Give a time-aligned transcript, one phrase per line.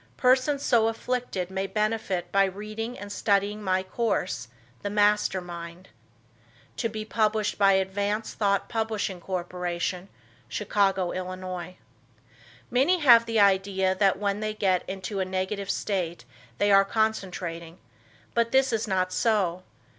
[0.17, 4.47] Persons so afflicted may benefit by reading and studying my course,
[4.81, 5.89] "The Master Mind."[*]
[6.35, 9.45] [*] To be published by Advanced Thought Publishing Co.,
[10.49, 11.67] Chicago, Ill.
[12.71, 16.25] Many have the idea that when they get into a negative state
[16.57, 17.77] they are concentrating,
[18.33, 19.61] but this is not so.